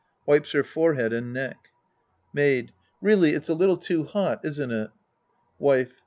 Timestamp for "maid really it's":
2.33-3.49